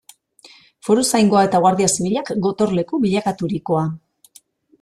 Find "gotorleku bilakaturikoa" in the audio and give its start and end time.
2.47-3.85